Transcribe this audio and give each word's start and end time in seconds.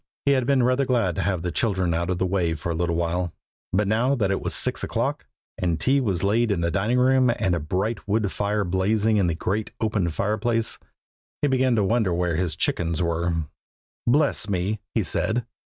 He 0.25 0.31
had 0.31 0.47
been 0.47 0.63
rather 0.63 0.83
glad 0.83 1.13
to 1.13 1.21
have 1.21 1.43
the 1.43 1.51
children 1.51 1.93
out 1.93 2.09
of 2.09 2.17
the 2.17 2.25
way 2.25 2.55
for 2.55 2.71
a 2.71 2.73
little 2.73 2.95
while, 2.95 3.31
but 3.71 3.87
now 3.87 4.15
that 4.15 4.31
it 4.31 4.41
was 4.41 4.55
six 4.55 4.83
o'clock, 4.83 5.27
and 5.59 5.79
tea 5.79 6.01
was 6.01 6.23
laid 6.23 6.49
in 6.49 6.61
the 6.61 6.71
dining 6.71 6.97
room, 6.97 7.29
and 7.37 7.53
a 7.53 7.59
bright 7.59 8.07
wood 8.07 8.31
fire 8.31 8.63
blazing 8.63 9.17
in 9.17 9.27
the 9.27 9.35
great 9.35 9.69
open 9.79 10.09
fireplace, 10.09 10.79
he 11.43 11.47
began 11.47 11.75
to 11.75 11.83
wonder 11.83 12.11
where 12.15 12.35
his 12.35 12.55
chickens 12.55 12.99
were. 13.03 13.43
"Bless 14.07 14.49
me!" 14.49 14.79
he 14.95 15.03
said. 15.03 15.45